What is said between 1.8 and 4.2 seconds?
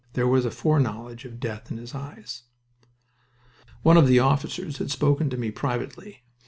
eyes. One of the